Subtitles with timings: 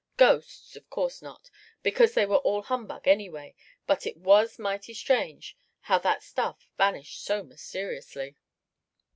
[0.17, 1.51] Ghosts of course not,
[1.83, 3.53] because they were all humbug, anyway;
[3.85, 8.35] but it was mighty strange how that stuff vanished so mysteriously.